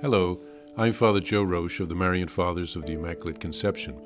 [0.00, 0.40] Hello,
[0.76, 3.96] I'm Father Joe Roesch of the Marian Fathers of the Immaculate Conception.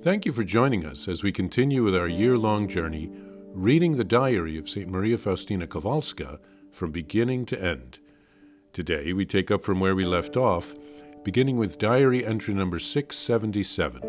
[0.00, 3.10] Thank you for joining us as we continue with our year long journey
[3.52, 4.88] reading the diary of St.
[4.88, 6.38] Maria Faustina Kowalska
[6.70, 7.98] from beginning to end.
[8.72, 10.74] Today we take up from where we left off,
[11.24, 14.02] beginning with diary entry number 677.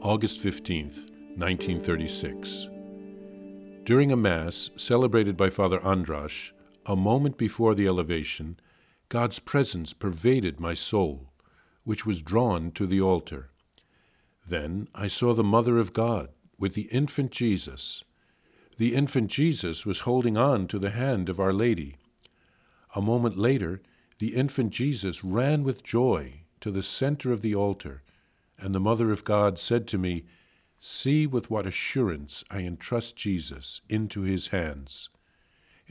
[0.00, 2.68] August 15th, 1936.
[3.84, 6.52] During a Mass celebrated by Father Andrasz,
[6.86, 8.58] a moment before the elevation,
[9.08, 11.32] God's presence pervaded my soul,
[11.84, 13.50] which was drawn to the altar.
[14.48, 18.04] Then I saw the Mother of God with the infant Jesus.
[18.78, 21.96] The infant Jesus was holding on to the hand of Our Lady.
[22.94, 23.82] A moment later,
[24.18, 28.02] the infant Jesus ran with joy to the center of the altar,
[28.58, 30.24] and the Mother of God said to me,
[30.78, 35.10] See with what assurance I entrust Jesus into his hands.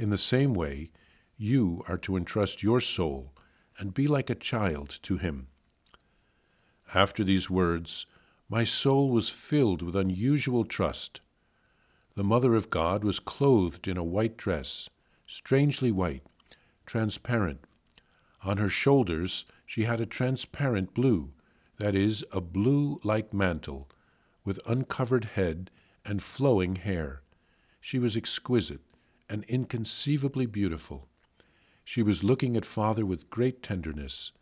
[0.02, 0.90] In the same way,
[1.38, 3.36] you are to entrust your soul
[3.78, 5.50] and be like a child to him.
[6.96, 8.08] After these words,
[8.50, 11.22] my soul was filled with unusual trust.
[12.16, 14.90] The Mother of God was clothed in a white dress,
[15.28, 16.24] strangely white,
[16.88, 17.66] transparent.
[18.44, 21.32] On her shoulders she had a transparent blue,
[21.78, 23.88] that is, a blue like mantle,
[24.44, 25.70] with uncovered head
[26.04, 27.22] and flowing hair.
[27.80, 28.82] She was exquisite
[29.32, 31.08] and inconceivably beautiful.
[31.86, 34.34] She was looking at father with great tenderness,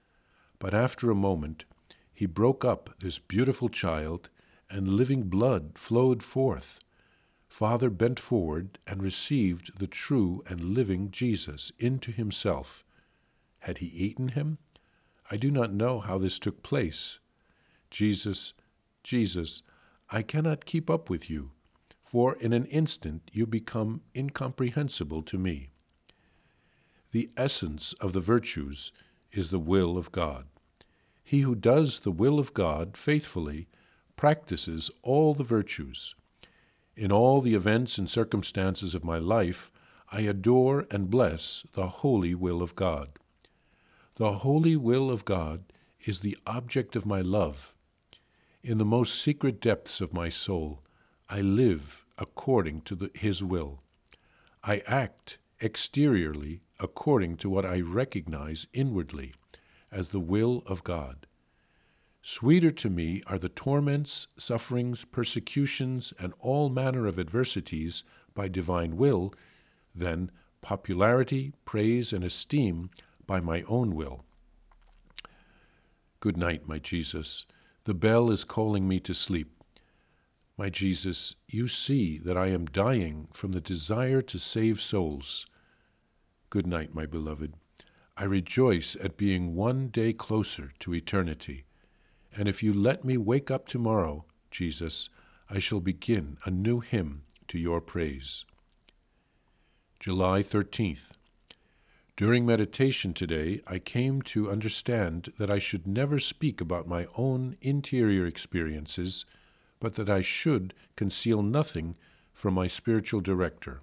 [0.57, 1.65] but after a moment
[2.11, 4.29] he broke up this beautiful child,
[4.69, 6.79] and living blood flowed forth.
[7.47, 12.83] Father bent forward and received the true and living Jesus into himself.
[13.59, 14.57] Had he eaten him?
[15.31, 17.19] I do not know how this took place.
[17.89, 18.53] Jesus,
[19.03, 19.61] Jesus,
[20.09, 21.51] I cannot keep up with you,
[22.11, 25.69] for in an instant you become incomprehensible to me.
[27.11, 28.91] The essence of the virtues
[29.31, 30.47] is the will of God.
[31.23, 33.67] He who does the will of God faithfully
[34.15, 36.15] practices all the virtues.
[36.95, 39.71] In all the events and circumstances of my life,
[40.11, 43.19] I adore and bless the holy will of God.
[44.15, 45.63] The holy will of God
[46.07, 47.75] is the object of my love.
[48.63, 50.81] In the most secret depths of my soul,
[51.29, 53.83] I live according to the, His will.
[54.63, 59.33] I act exteriorly according to what I recognize inwardly
[59.91, 61.27] as the will of God.
[62.21, 68.03] Sweeter to me are the torments, sufferings, persecutions, and all manner of adversities
[68.33, 69.33] by divine will
[69.93, 72.89] than popularity, praise, and esteem
[73.25, 74.25] by my own will.
[76.19, 77.45] Good night, my Jesus.
[77.85, 79.58] The bell is calling me to sleep.
[80.59, 85.45] My Jesus, you see that I am dying from the desire to save souls.
[86.49, 87.53] Good night, my beloved.
[88.17, 91.63] I rejoice at being one day closer to eternity.
[92.35, 95.07] And if you let me wake up tomorrow, Jesus,
[95.49, 98.43] I shall begin a new hymn to your praise.
[99.97, 101.11] July 13th.
[102.17, 107.55] During meditation today, I came to understand that I should never speak about my own
[107.61, 109.25] interior experiences
[109.79, 111.95] but that I should conceal nothing
[112.33, 113.81] from my spiritual director.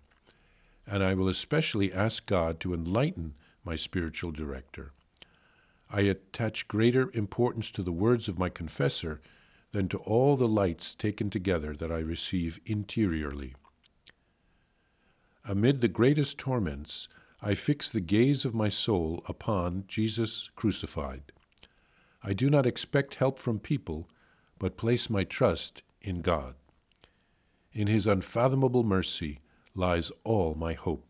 [0.87, 3.35] And I will especially ask God to enlighten
[3.65, 4.93] my spiritual director.
[5.91, 9.21] I attach greater importance to the words of my confessor
[9.73, 13.55] than to all the lights taken together that I receive interiorly.
[15.45, 17.09] Amid the greatest torments,
[17.43, 21.31] I fix the gaze of my soul upon Jesus crucified.
[22.23, 24.09] I do not expect help from people,
[24.59, 26.55] but place my trust in God.
[27.73, 29.41] In His unfathomable mercy
[29.75, 31.05] lies all my hope.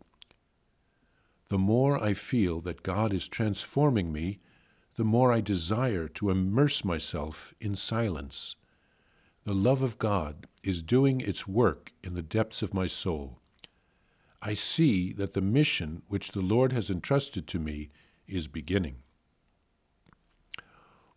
[1.49, 4.41] The more I feel that God is transforming me,
[4.97, 8.57] the more I desire to immerse myself in silence.
[9.45, 13.39] The love of God is doing its work in the depths of my soul.
[14.43, 17.91] I see that the mission which the Lord has entrusted to me
[18.27, 18.97] is beginning.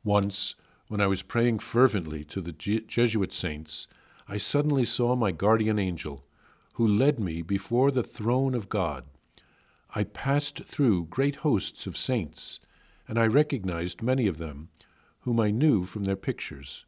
[0.04, 0.56] Once,
[0.90, 3.88] when I was praying fervently to the Jesuit saints,
[4.28, 6.26] I suddenly saw my guardian angel,
[6.74, 9.06] who led me before the throne of God.
[9.94, 12.60] I passed through great hosts of saints,
[13.08, 14.70] and I recognized many of them,
[15.22, 16.86] whom I knew from their pictures.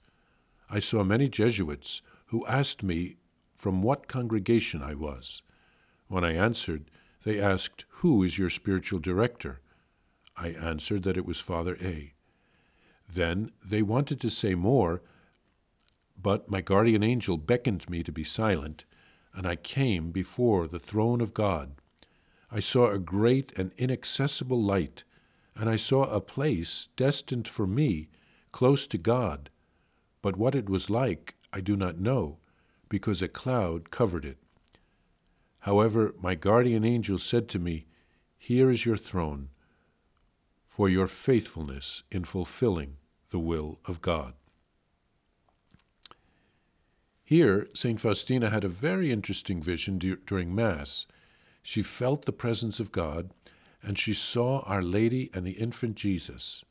[0.68, 3.18] I saw many Jesuits who asked me
[3.56, 5.44] from what congregation I was.
[6.08, 6.90] When I answered,
[7.24, 9.62] they asked, Who is your spiritual director?
[10.36, 12.14] I answered that it was Father A.
[13.14, 15.02] Then they wanted to say more,
[16.22, 18.86] but my guardian angel beckoned me to be silent,
[19.34, 21.74] and I came before the throne of God.
[22.50, 25.04] I saw a great and inaccessible light,
[25.56, 28.10] and I saw a place destined for me
[28.52, 29.50] close to God,
[30.22, 32.38] but what it was like I do not know,
[32.88, 34.38] because a cloud covered it.
[35.60, 37.88] However, my guardian angel said to me,
[38.38, 39.50] Here is your throne,
[40.66, 42.98] for your faithfulness in fulfilling
[43.32, 44.34] the will of God.
[47.24, 48.00] Here, St.
[48.00, 51.08] Faustina had a very interesting vision during Mass.
[51.64, 53.32] She felt the presence of God,
[53.82, 56.66] and she saw Our Lady and the infant Jesus.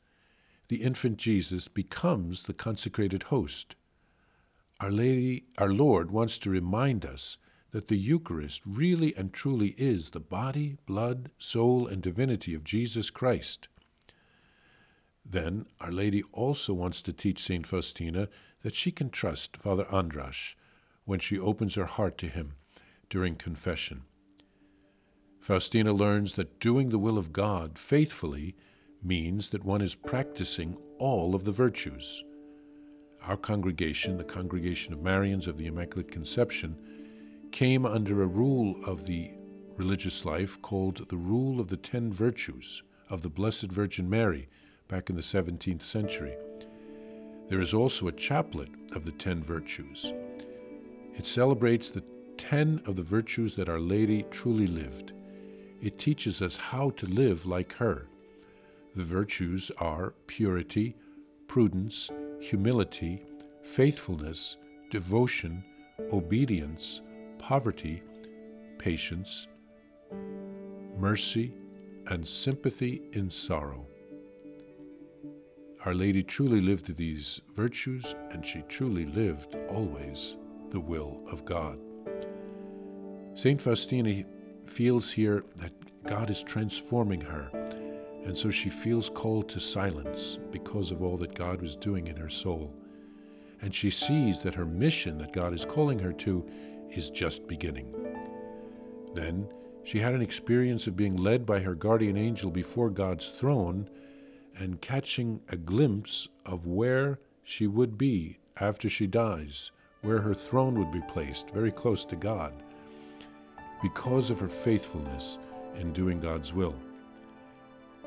[0.69, 3.75] The infant Jesus becomes the consecrated host.
[4.79, 7.37] Our Lady, our Lord wants to remind us
[7.71, 13.09] that the Eucharist really and truly is the body, blood, soul, and divinity of Jesus
[13.09, 13.67] Christ.
[15.25, 17.65] Then, Our Lady also wants to teach St.
[17.65, 18.27] Faustina
[18.61, 20.55] that she can trust Father Andrasz
[21.05, 22.53] when she opens her heart to him
[23.09, 24.03] during confession.
[25.39, 28.55] Faustina learns that doing the will of God faithfully
[29.03, 32.23] means that one is practicing all of the virtues.
[33.23, 36.77] Our congregation, the Congregation of Marians of the Immaculate Conception,
[37.51, 39.31] came under a rule of the
[39.77, 44.47] religious life called the Rule of the Ten Virtues of the Blessed Virgin Mary
[44.91, 46.35] back in the 17th century.
[47.47, 50.13] There is also a chaplet of the Ten Virtues.
[51.15, 52.03] It celebrates the
[52.37, 55.13] ten of the virtues that Our Lady truly lived.
[55.81, 58.07] It teaches us how to live like her.
[58.95, 60.95] The virtues are purity,
[61.47, 62.09] prudence,
[62.41, 63.23] humility,
[63.63, 64.57] faithfulness,
[64.89, 65.63] devotion,
[66.11, 67.01] obedience,
[67.37, 68.03] poverty,
[68.77, 69.47] patience,
[70.97, 71.53] mercy,
[72.07, 73.85] and sympathy in sorrow.
[75.83, 80.37] Our Lady truly lived these virtues, and she truly lived always
[80.69, 81.79] the will of God.
[83.33, 83.59] St.
[83.59, 84.23] Faustina
[84.63, 85.73] feels here that
[86.05, 87.49] God is transforming her,
[88.23, 92.15] and so she feels called to silence because of all that God was doing in
[92.15, 92.71] her soul.
[93.63, 96.45] And she sees that her mission that God is calling her to
[96.91, 97.91] is just beginning.
[99.15, 99.47] Then
[99.83, 103.89] she had an experience of being led by her guardian angel before God's throne
[104.57, 109.71] and catching a glimpse of where she would be after she dies
[110.01, 112.53] where her throne would be placed, very close to God,
[113.81, 115.37] because of her faithfulness
[115.75, 116.75] in doing God's will.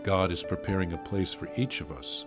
[0.02, 2.24] God is preparing a place for each of us,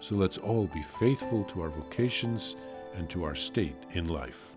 [0.00, 2.56] so let's all be faithful to our vocations
[2.94, 4.56] and to our state in life.